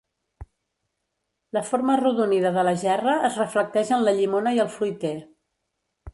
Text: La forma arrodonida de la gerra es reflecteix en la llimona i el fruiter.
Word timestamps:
La 1.57 1.63
forma 1.67 1.93
arrodonida 1.97 2.53
de 2.57 2.63
la 2.69 2.73
gerra 2.85 3.19
es 3.29 3.39
reflecteix 3.43 3.93
en 3.99 4.09
la 4.09 4.17
llimona 4.21 4.57
i 4.59 4.65
el 4.67 4.75
fruiter. 4.79 5.15